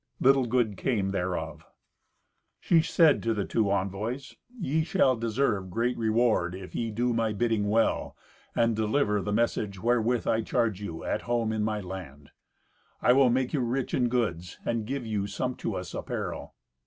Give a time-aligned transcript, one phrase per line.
[0.19, 1.63] Little good came thereof.
[2.59, 7.33] She said to the two envoys, "Ye shall deserve great reward if ye do my
[7.33, 8.17] bidding well,
[8.55, 12.31] and deliver the message wherewith I charge you, at home, in my land.
[12.99, 16.55] I will make you rich in goods, and give you sumptuous apparel.